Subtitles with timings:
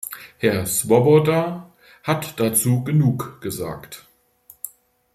[0.39, 4.07] Herr Swoboda hat dazu genug gesagt.